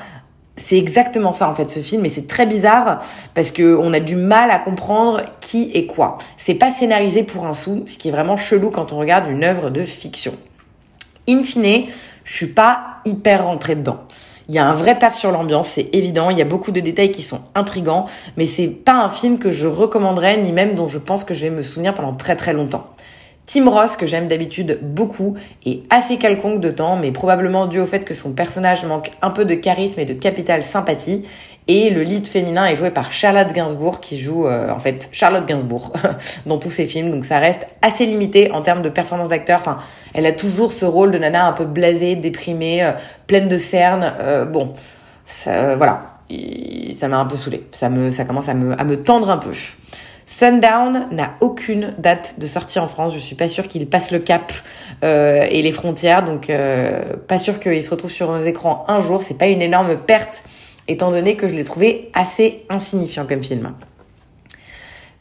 c'est 0.58 0.78
exactement 0.78 1.34
ça 1.34 1.50
en 1.50 1.56
fait 1.56 1.70
ce 1.70 1.80
film 1.80 2.06
et 2.06 2.10
c'est 2.10 2.28
très 2.28 2.46
bizarre 2.46 3.02
parce 3.34 3.52
que 3.52 3.78
on 3.78 3.94
a 3.94 4.00
du 4.00 4.16
mal 4.16 4.52
à 4.52 4.60
comprendre 4.60 5.22
qui 5.40 5.72
est 5.74 5.86
quoi. 5.86 6.18
C'est 6.38 6.54
pas 6.56 6.72
scénarisé 6.72 7.24
pour 7.24 7.46
un 7.46 7.54
sou, 7.54 7.84
ce 7.88 7.98
qui 7.98 8.10
est 8.10 8.12
vraiment 8.12 8.36
chelou 8.38 8.70
quand 8.72 8.94
on 8.94 8.98
regarde 8.98 9.30
une 9.30 9.44
œuvre 9.44 9.70
de 9.70 9.84
fiction. 9.84 10.34
In 11.30 11.44
fine, 11.44 11.86
je 12.24 12.34
suis 12.34 12.48
pas 12.48 13.02
hyper 13.06 13.46
rentrée 13.46 13.76
dedans. 13.76 14.02
Il 14.50 14.56
y 14.56 14.60
a 14.60 14.68
un 14.68 14.74
vrai 14.74 14.98
taf 14.98 15.16
sur 15.16 15.32
l'ambiance, 15.32 15.70
c'est 15.70 15.90
évident. 15.94 16.30
Il 16.30 16.38
y 16.38 16.42
a 16.42 16.46
beaucoup 16.46 16.72
de 16.72 16.80
détails 16.80 17.12
qui 17.12 17.22
sont 17.22 17.42
intrigants, 17.56 18.08
mais 18.38 18.46
c'est 18.46 18.68
pas 18.68 18.96
un 18.96 19.10
film 19.10 19.40
que 19.40 19.52
je 19.52 19.68
recommanderais, 19.68 20.38
ni 20.38 20.52
même 20.52 20.74
dont 20.74 20.88
je 20.88 20.98
pense 20.98 21.24
que 21.24 21.34
je 21.34 21.46
vais 21.46 21.52
me 21.52 21.62
souvenir 21.62 21.94
pendant 21.94 22.14
très 22.14 22.36
très 22.36 22.54
longtemps. 22.54 22.88
Tim 23.52 23.70
Ross, 23.70 23.98
que 23.98 24.06
j'aime 24.06 24.30
d'habitude 24.30 24.80
beaucoup, 24.82 25.36
est 25.66 25.82
assez 25.90 26.16
quelconque 26.16 26.62
de 26.62 26.72
temps, 26.72 26.96
mais 26.96 27.12
probablement 27.12 27.68
dû 27.68 27.82
au 27.82 27.86
fait 27.86 28.06
que 28.06 28.14
son 28.14 28.32
personnage 28.32 28.86
manque 28.86 29.12
un 29.22 29.30
peu 29.30 29.44
de 29.44 29.56
charisme 29.56 30.00
et 30.00 30.06
de 30.06 30.14
capital 30.14 30.64
sympathie. 30.64 31.24
Et 31.68 31.90
le 31.90 32.02
lead 32.04 32.30
féminin 32.30 32.66
est 32.68 32.78
joué 32.78 32.92
par 32.92 33.12
Charlotte 33.12 33.52
Gainsbourg, 33.52 34.00
qui 34.00 34.18
joue 34.18 34.48
euh, 34.48 34.72
en 34.72 34.80
fait 34.80 35.10
Charlotte 35.12 35.46
Gainsbourg 35.46 35.92
dans 36.46 36.60
tous 36.60 36.70
ses 36.70 36.86
films. 36.86 37.12
Donc 37.12 37.26
ça 37.26 37.40
reste 37.40 37.68
assez 37.82 38.06
limité 38.06 38.52
en 38.54 38.62
termes 38.62 38.82
de 38.82 38.90
performance 38.90 39.28
d'acteur. 39.28 39.60
Enfin, 39.60 39.80
elle 40.14 40.26
a 40.28 40.32
toujours 40.32 40.72
ce 40.72 40.86
rôle 40.86 41.12
de 41.12 41.18
nana 41.18 41.46
un 41.46 41.52
peu 41.52 41.66
blasée, 41.66 42.16
déprimée, 42.16 42.82
euh, 42.86 42.94
pleine 43.28 43.50
de 43.50 43.58
cernes. 43.58 44.14
Euh, 44.22 44.46
bon, 44.46 44.72
ça, 45.26 45.76
voilà, 45.76 46.04
ça 46.98 47.10
m'a 47.10 47.18
un 47.18 47.26
peu 47.26 47.36
saoulé. 47.36 47.68
Ça 47.74 47.90
me, 47.90 48.12
ça 48.12 48.24
commence 48.24 48.48
à 48.48 48.54
me, 48.54 48.80
à 48.80 48.86
me 48.86 49.04
tendre 49.04 49.30
un 49.30 49.38
peu. 49.38 49.52
Sundown 50.32 51.10
n'a 51.12 51.34
aucune 51.42 51.94
date 51.98 52.40
de 52.40 52.48
sortie 52.48 52.80
en 52.80 52.88
France. 52.88 53.14
Je 53.14 53.20
suis 53.20 53.36
pas 53.36 53.50
sûre 53.50 53.68
qu'il 53.68 53.86
passe 53.86 54.12
le 54.12 54.20
cap 54.20 54.54
et 55.04 55.62
les 55.62 55.72
frontières, 55.74 56.24
donc 56.24 56.50
pas 57.28 57.38
sûre 57.38 57.60
qu'il 57.60 57.84
se 57.84 57.92
retrouve 57.92 58.12
sur 58.12 58.32
nos 58.32 58.42
écrans 58.42 58.86
un 58.88 59.02
jour. 59.02 59.24
C'est 59.24 59.38
pas 59.38 59.48
une 59.48 59.62
énorme 59.62 59.98
perte 59.98 60.44
étant 60.88 61.12
donné 61.12 61.36
que 61.36 61.50
je 61.50 61.54
l'ai 61.54 61.66
trouvé 61.66 62.10
assez 62.14 62.64
insignifiant 62.70 63.26
comme 63.26 63.44
film. 63.44 63.74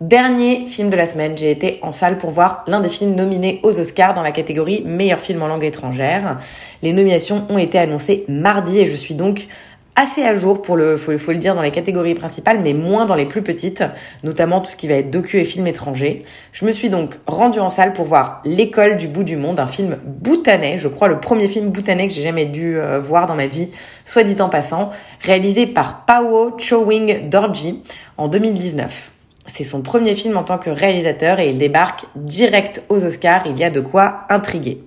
Dernier 0.00 0.66
film 0.66 0.88
de 0.88 0.96
la 0.96 1.06
semaine, 1.06 1.36
j'ai 1.36 1.50
été 1.50 1.78
en 1.82 1.92
salle 1.92 2.16
pour 2.16 2.30
voir 2.30 2.64
l'un 2.66 2.80
des 2.80 2.88
films 2.88 3.14
nominés 3.14 3.60
aux 3.64 3.78
Oscars 3.78 4.14
dans 4.14 4.22
la 4.22 4.32
catégorie 4.32 4.82
meilleur 4.86 5.18
film 5.18 5.42
en 5.42 5.48
langue 5.48 5.64
étrangère. 5.64 6.38
Les 6.82 6.94
nominations 6.94 7.44
ont 7.50 7.58
été 7.58 7.78
annoncées 7.78 8.24
mardi 8.28 8.78
et 8.78 8.86
je 8.86 8.94
suis 8.94 9.14
donc 9.14 9.48
assez 9.96 10.22
à 10.22 10.34
jour 10.34 10.62
pour 10.62 10.76
le, 10.76 10.96
faut, 10.96 11.16
faut, 11.18 11.32
le 11.32 11.38
dire, 11.38 11.54
dans 11.54 11.62
les 11.62 11.70
catégories 11.70 12.14
principales, 12.14 12.60
mais 12.62 12.72
moins 12.72 13.06
dans 13.06 13.14
les 13.14 13.26
plus 13.26 13.42
petites, 13.42 13.84
notamment 14.22 14.60
tout 14.60 14.70
ce 14.70 14.76
qui 14.76 14.88
va 14.88 14.94
être 14.94 15.10
docu 15.10 15.38
et 15.38 15.44
film 15.44 15.66
étranger. 15.66 16.24
Je 16.52 16.64
me 16.64 16.72
suis 16.72 16.90
donc 16.90 17.18
rendue 17.26 17.60
en 17.60 17.68
salle 17.68 17.92
pour 17.92 18.06
voir 18.06 18.40
L'école 18.44 18.96
du 18.96 19.08
bout 19.08 19.24
du 19.24 19.36
monde, 19.36 19.60
un 19.60 19.66
film 19.66 19.98
bhoutanais, 20.04 20.78
je 20.78 20.88
crois 20.88 21.08
le 21.08 21.20
premier 21.20 21.48
film 21.48 21.70
bhoutanais 21.70 22.08
que 22.08 22.14
j'ai 22.14 22.22
jamais 22.22 22.46
dû 22.46 22.78
euh, 22.78 22.98
voir 22.98 23.26
dans 23.26 23.34
ma 23.34 23.46
vie, 23.46 23.68
soit 24.06 24.22
dit 24.22 24.40
en 24.40 24.48
passant, 24.48 24.90
réalisé 25.20 25.66
par 25.66 26.04
Pao 26.04 26.56
Chowing 26.58 27.28
Dorji 27.28 27.82
en 28.16 28.28
2019. 28.28 29.10
C'est 29.46 29.64
son 29.64 29.82
premier 29.82 30.14
film 30.14 30.36
en 30.36 30.44
tant 30.44 30.58
que 30.58 30.70
réalisateur 30.70 31.40
et 31.40 31.50
il 31.50 31.58
débarque 31.58 32.04
direct 32.14 32.82
aux 32.88 33.04
Oscars, 33.04 33.46
il 33.46 33.58
y 33.58 33.64
a 33.64 33.70
de 33.70 33.80
quoi 33.80 34.20
intriguer. 34.28 34.82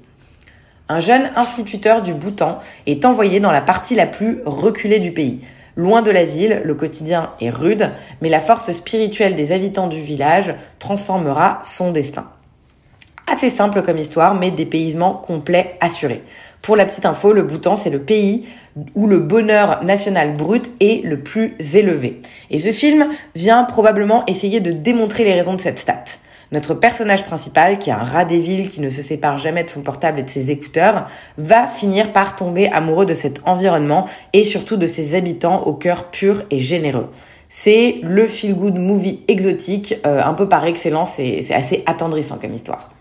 Un 0.90 1.00
jeune 1.00 1.30
instituteur 1.38 2.02
du 2.02 2.14
Bhoutan 2.14 2.60
est 2.88 3.06
envoyé 3.06 3.40
dans 3.40 3.52
la 3.52 3.62
partie 3.62 3.96
la 3.96 4.06
plus 4.06 4.40
reculée 4.46 5.00
du 5.00 5.14
pays. 5.14 5.40
Loin 5.78 6.02
de 6.02 6.12
la 6.12 6.26
ville, 6.26 6.62
le 6.66 6.76
quotidien 6.76 7.32
est 7.40 7.50
rude, 7.50 7.90
mais 8.22 8.28
la 8.28 8.42
force 8.42 8.70
spirituelle 8.74 9.34
des 9.34 9.54
habitants 9.54 9.88
du 9.88 10.02
village 10.02 10.54
transformera 10.80 11.60
son 11.64 11.92
destin. 11.92 12.26
Assez 13.32 13.50
simple 13.50 13.82
comme 13.82 13.98
histoire, 13.98 14.36
mais 14.36 14.52
dépaysement 14.52 15.14
complet 15.14 15.78
assuré. 15.80 16.22
Pour 16.62 16.76
la 16.76 16.86
petite 16.86 17.06
info, 17.06 17.32
le 17.32 17.44
Bhoutan, 17.44 17.78
c'est 17.78 17.90
le 17.90 18.02
pays 18.02 18.46
où 18.94 19.08
le 19.08 19.20
bonheur 19.20 19.84
national 19.86 20.36
brut 20.36 20.70
est 20.82 21.04
le 21.06 21.22
plus 21.22 21.56
élevé. 21.74 22.22
Et 22.52 22.60
ce 22.60 22.74
film 22.74 23.08
vient 23.36 23.64
probablement 23.64 24.26
essayer 24.28 24.60
de 24.60 24.72
démontrer 24.72 25.24
les 25.24 25.34
raisons 25.34 25.54
de 25.54 25.62
cette 25.62 25.80
stat. 25.80 26.04
Notre 26.54 26.76
personnage 26.76 27.26
principal, 27.26 27.80
qui 27.80 27.90
est 27.90 27.94
un 27.94 28.04
rat 28.04 28.26
des 28.26 28.40
villes 28.40 28.68
qui 28.68 28.80
ne 28.80 28.92
se 28.92 29.02
sépare 29.02 29.40
jamais 29.40 29.64
de 29.64 29.72
son 29.72 29.82
portable 29.82 30.20
et 30.20 30.24
de 30.24 30.30
ses 30.30 30.52
écouteurs, 30.52 31.08
va 31.40 31.66
finir 31.66 32.14
par 32.14 32.36
tomber 32.36 32.70
amoureux 32.70 33.08
de 33.08 33.16
cet 33.16 33.42
environnement 33.48 34.06
et 34.34 34.44
surtout 34.44 34.78
de 34.78 34.86
ses 34.86 35.16
habitants 35.16 35.64
au 35.64 35.74
cœur 35.74 36.12
pur 36.12 36.44
et 36.52 36.60
généreux. 36.60 37.10
C'est 37.50 38.02
le 38.04 38.28
feel-good 38.28 38.78
movie 38.78 39.22
exotique, 39.28 39.96
euh, 40.06 40.22
un 40.24 40.36
peu 40.36 40.48
par 40.48 40.64
excellence, 40.68 41.18
et 41.18 41.42
c'est 41.42 41.56
assez 41.56 41.84
attendrissant 41.88 42.38
comme 42.38 42.54
histoire. 42.54 42.92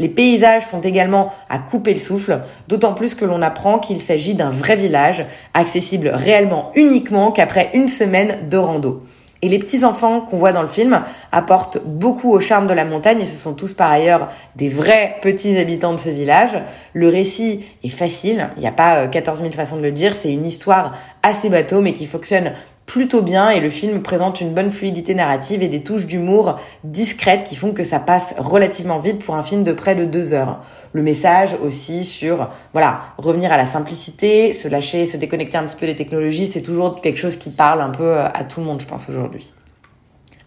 Les 0.00 0.08
paysages 0.08 0.66
sont 0.66 0.80
également 0.80 1.32
à 1.48 1.60
couper 1.60 1.92
le 1.92 2.00
souffle, 2.00 2.40
d'autant 2.66 2.92
plus 2.92 3.14
que 3.14 3.24
l'on 3.24 3.40
apprend 3.40 3.78
qu'il 3.78 4.00
s'agit 4.00 4.34
d'un 4.34 4.50
vrai 4.50 4.74
village, 4.74 5.24
accessible 5.54 6.08
réellement 6.12 6.72
uniquement 6.74 7.30
qu'après 7.30 7.70
une 7.72 7.86
semaine 7.86 8.48
de 8.48 8.56
rando. 8.56 9.04
Et 9.42 9.48
les 9.48 9.58
petits 9.58 9.84
enfants 9.84 10.20
qu'on 10.20 10.38
voit 10.38 10.52
dans 10.52 10.62
le 10.62 10.68
film 10.68 11.02
apportent 11.30 11.78
beaucoup 11.84 12.32
au 12.32 12.40
charme 12.40 12.66
de 12.66 12.72
la 12.72 12.84
montagne 12.84 13.20
et 13.20 13.26
ce 13.26 13.36
sont 13.36 13.54
tous 13.54 13.74
par 13.74 13.90
ailleurs 13.90 14.28
des 14.56 14.68
vrais 14.68 15.16
petits 15.20 15.58
habitants 15.58 15.92
de 15.92 16.00
ce 16.00 16.08
village. 16.08 16.58
Le 16.94 17.08
récit 17.08 17.64
est 17.84 17.88
facile, 17.88 18.50
il 18.56 18.60
n'y 18.60 18.66
a 18.66 18.72
pas 18.72 19.06
14 19.06 19.40
euh, 19.40 19.42
000 19.42 19.54
façons 19.54 19.76
de 19.76 19.82
le 19.82 19.92
dire, 19.92 20.14
c'est 20.14 20.32
une 20.32 20.46
histoire 20.46 20.96
assez 21.22 21.50
bateau 21.50 21.82
mais 21.82 21.92
qui 21.92 22.06
fonctionne 22.06 22.52
plutôt 22.86 23.20
bien 23.20 23.50
et 23.50 23.60
le 23.60 23.68
film 23.68 24.00
présente 24.00 24.40
une 24.40 24.54
bonne 24.54 24.70
fluidité 24.70 25.14
narrative 25.14 25.62
et 25.62 25.68
des 25.68 25.82
touches 25.82 26.06
d'humour 26.06 26.58
discrètes 26.84 27.44
qui 27.44 27.56
font 27.56 27.72
que 27.72 27.82
ça 27.82 27.98
passe 27.98 28.34
relativement 28.38 28.98
vite 28.98 29.22
pour 29.24 29.34
un 29.34 29.42
film 29.42 29.64
de 29.64 29.72
près 29.72 29.96
de 29.96 30.04
deux 30.04 30.32
heures. 30.32 30.62
Le 30.92 31.02
message 31.02 31.56
aussi 31.62 32.04
sur, 32.04 32.48
voilà, 32.72 33.00
revenir 33.18 33.52
à 33.52 33.56
la 33.56 33.66
simplicité, 33.66 34.52
se 34.52 34.68
lâcher, 34.68 35.04
se 35.04 35.16
déconnecter 35.16 35.58
un 35.58 35.64
petit 35.64 35.76
peu 35.76 35.86
des 35.86 35.96
technologies, 35.96 36.46
c'est 36.46 36.62
toujours 36.62 37.00
quelque 37.00 37.18
chose 37.18 37.36
qui 37.36 37.50
parle 37.50 37.80
un 37.80 37.90
peu 37.90 38.18
à 38.18 38.44
tout 38.44 38.60
le 38.60 38.66
monde, 38.66 38.80
je 38.80 38.86
pense, 38.86 39.08
aujourd'hui. 39.08 39.52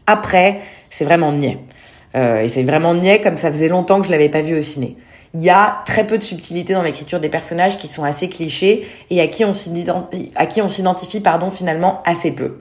Après, 0.08 0.62
c'est 0.90 1.06
vraiment 1.06 1.32
niais. 1.32 1.60
Euh, 2.16 2.42
et 2.42 2.48
c'est 2.48 2.64
vraiment 2.64 2.94
niais 2.94 3.22
comme 3.22 3.38
ça 3.38 3.52
faisait 3.52 3.68
longtemps 3.68 4.00
que 4.00 4.08
je 4.08 4.12
l'avais 4.12 4.30
pas 4.30 4.42
vu 4.42 4.58
au 4.58 4.62
ciné 4.62 4.98
il 5.34 5.42
y 5.42 5.50
a 5.50 5.82
très 5.86 6.08
peu 6.08 6.18
de 6.18 6.24
subtilité 6.24 6.74
dans 6.74 6.82
l'écriture 6.82 7.20
des 7.20 7.30
personnages 7.30 7.78
qui 7.78 7.88
sont 7.88 8.04
assez 8.04 8.30
clichés 8.30 8.88
et 9.10 9.22
à 9.22 9.28
qui 9.28 9.46
on 9.46 9.54
s'identifie 9.54 11.20
pardon 11.20 11.52
finalement 11.52 12.02
assez 12.06 12.32
peu. 12.32 12.58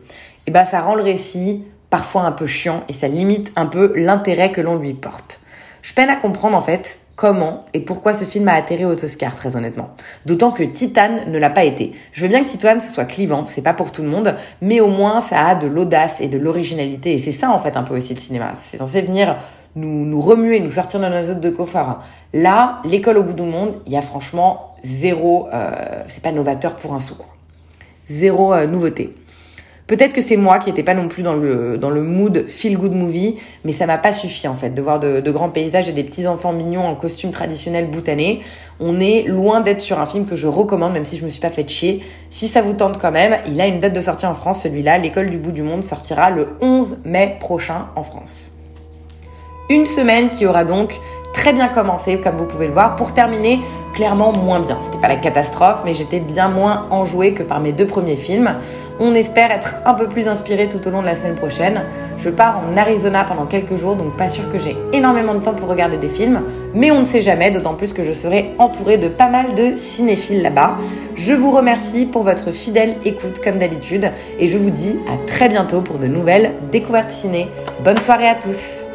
Et 0.47 0.51
ben 0.51 0.65
ça 0.65 0.81
rend 0.81 0.95
le 0.95 1.03
récit 1.03 1.65
parfois 1.91 2.23
un 2.23 2.33
peu 2.33 2.47
chiant 2.47 2.81
et 2.89 2.93
ça 2.93 3.09
limite 3.09 3.53
un 3.57 3.67
peu 3.67 3.93
l'intérêt 3.97 4.53
que 4.53 4.61
l'on 4.61 4.77
lui 4.77 4.95
porte. 4.95 5.41
Je 5.81 5.95
peine 5.95 6.11
à 6.11 6.17
comprendre 6.17 6.57
en 6.57 6.61
fait 6.61 6.99
comment 7.19 7.65
et 7.75 7.81
pourquoi 7.81 8.15
ce 8.15 8.25
film 8.25 8.47
a 8.47 8.53
atterri 8.55 8.85
au 8.85 8.93
Oscar, 8.93 9.35
très 9.35 9.57
honnêtement. 9.57 9.91
D'autant 10.25 10.53
que 10.53 10.63
Titan 10.63 11.27
ne 11.27 11.37
l'a 11.37 11.51
pas 11.51 11.65
été. 11.65 11.93
Je 12.13 12.23
veux 12.23 12.29
bien 12.29 12.45
que 12.45 12.49
Titan 12.49 12.79
soit 12.79 13.07
clivant, 13.07 13.45
c'est 13.45 13.61
pas 13.61 13.75
pour 13.75 13.91
tout 13.91 14.03
le 14.03 14.09
monde, 14.09 14.37
mais 14.63 14.79
au 14.79 14.87
moins 14.87 15.21
ça 15.21 15.45
a 15.45 15.55
de 15.57 15.67
l'audace 15.67 16.21
et 16.21 16.29
de 16.29 16.39
l'originalité 16.39 17.15
et 17.15 17.19
c'est 17.19 17.33
ça 17.33 17.51
en 17.51 17.59
fait 17.59 17.77
un 17.77 17.83
peu 17.83 17.97
aussi 17.97 18.15
le 18.15 18.21
cinéma. 18.21 18.53
C'est 18.63 18.79
censé 18.79 19.03
venir 19.03 19.37
nous, 19.75 20.05
nous 20.07 20.21
remuer, 20.21 20.61
nous 20.61 20.71
sortir 20.71 21.01
de 21.01 21.07
nos 21.07 21.23
zone 21.23 21.41
de 21.41 21.51
confort. 21.51 21.99
Là, 22.33 22.81
l'école 22.85 23.19
au 23.19 23.25
bout 23.25 23.33
du 23.33 23.43
monde, 23.43 23.81
il 23.87 23.93
y 23.93 23.97
a 23.97 24.03
franchement 24.03 24.77
zéro, 24.85 25.49
euh, 25.53 26.05
c'est 26.07 26.23
pas 26.23 26.31
novateur 26.31 26.77
pour 26.77 26.95
un 26.95 27.01
sou, 27.01 27.17
quoi. 27.17 27.29
Zéro 28.07 28.55
euh, 28.55 28.69
nouveauté. 28.69 29.13
Peut-être 29.89 30.13
que 30.13 30.21
c'est 30.21 30.37
moi 30.37 30.59
qui 30.59 30.69
n'étais 30.69 30.83
pas 30.83 30.93
non 30.93 31.09
plus 31.09 31.23
dans 31.23 31.33
le, 31.33 31.79
dans 31.79 31.89
le 31.89 32.03
mood 32.03 32.47
feel 32.47 32.77
good 32.77 32.93
movie, 32.95 33.37
mais 33.65 33.73
ça 33.73 33.87
m'a 33.87 33.97
pas 33.97 34.13
suffi 34.13 34.47
en 34.47 34.55
fait 34.55 34.69
de 34.69 34.83
voir 34.83 35.01
de, 35.01 35.31
grands 35.31 35.49
paysages 35.49 35.89
et 35.89 35.93
des 35.93 36.05
petits 36.05 36.27
enfants 36.27 36.53
mignons 36.53 36.87
en 36.87 36.95
costume 36.95 37.31
traditionnel 37.31 37.89
boutanés. 37.89 38.41
On 38.81 39.01
est 39.01 39.23
loin 39.23 39.63
d'être 39.63 39.81
sur 39.81 39.99
un 39.99 40.05
film 40.05 40.27
que 40.27 40.37
je 40.37 40.47
recommande, 40.47 40.93
même 40.93 41.07
si 41.07 41.17
je 41.17 41.25
me 41.25 41.31
suis 41.31 41.41
pas 41.41 41.49
fait 41.49 41.67
chier. 41.67 42.03
Si 42.29 42.49
ça 42.49 42.61
vous 42.61 42.75
tente 42.75 42.99
quand 42.99 43.11
même, 43.11 43.39
il 43.47 43.59
a 43.63 43.67
une 43.67 43.81
date 43.81 43.95
de 43.95 44.03
sortie 44.03 44.27
en 44.27 44.35
France, 44.35 44.63
celui-là, 44.63 44.99
L'école 44.99 45.31
du 45.31 45.39
bout 45.39 45.53
du 45.53 45.63
monde 45.63 45.83
sortira 45.83 46.29
le 46.29 46.49
11 46.61 46.99
mai 47.07 47.39
prochain 47.41 47.87
en 47.97 48.03
France. 48.03 48.53
Une 49.71 49.87
semaine 49.87 50.29
qui 50.29 50.45
aura 50.45 50.67
donc 50.67 51.01
très 51.39 51.53
bien 51.53 51.69
commencé, 51.69 52.21
comme 52.21 52.35
vous 52.35 52.47
pouvez 52.47 52.67
le 52.67 52.73
voir, 52.73 52.97
pour 52.97 53.15
terminer 53.15 53.61
clairement 53.95 54.33
moins 54.33 54.59
bien. 54.59 54.77
C'était 54.83 54.99
pas 54.99 55.07
la 55.07 55.17
catastrophe, 55.17 55.83
mais 55.85 55.95
j'étais 55.95 56.19
bien 56.19 56.49
moins 56.49 56.87
enjouée 56.91 57.33
que 57.33 57.45
par 57.45 57.61
mes 57.61 57.71
deux 57.71 57.87
premiers 57.87 58.17
films. 58.17 58.57
On 58.99 59.15
espère 59.15 59.53
être 59.53 59.77
un 59.87 59.95
peu 59.95 60.09
plus 60.09 60.27
inspiré 60.27 60.69
tout 60.69 60.85
au 60.87 60.91
long 60.91 61.01
de 61.01 61.07
la 61.07 61.15
semaine 61.15 61.37
prochaine. 61.37 61.83
Je 62.19 62.29
pars 62.29 62.61
en 62.69 62.77
Arizona 62.77 63.23
pendant 63.23 63.47
quelques 63.47 63.77
jours, 63.77 63.95
donc 63.95 64.17
pas 64.17 64.29
sûr 64.29 64.51
que 64.51 64.59
j'ai 64.59 64.77
énormément 64.93 65.35
de 65.35 65.39
temps 65.39 65.55
pour 65.55 65.69
regarder 65.69 65.97
des 65.97 66.09
films, 66.09 66.43
mais 66.75 66.91
on 66.91 67.01
ne 67.01 67.05
sait 67.05 67.21
jamais, 67.21 67.53
d'autant 67.53 67.75
plus 67.75 67.93
que 67.93 68.03
je 68.03 68.13
serai 68.13 68.57
entourée 68.59 68.99
de 68.99 69.09
pas 69.09 69.29
mal 69.29 69.55
de 69.55 69.77
cinéphiles 69.77 70.43
là-bas. 70.43 70.77
Je 71.15 71.35
vous 71.35 71.53
remercie 71.53 72.07
pour 72.07 72.25
votre 72.25 72.51
fidèle 72.51 72.97
écoute 73.05 73.39
comme 73.43 73.61
d'habitude, 73.61 74.11
et 74.41 74.49
je 74.49 74.59
vous 74.59 74.71
dis 74.71 74.99
à 75.07 75.25
très 75.29 75.49
bientôt 75.49 75.83
pour 75.83 75.99
de 75.99 76.09
nouvelles 76.09 76.55
découvertes 76.73 77.13
ciné. 77.13 77.49
Bonne 77.85 77.99
soirée 77.99 78.29
à 78.29 78.35
tous 78.35 78.88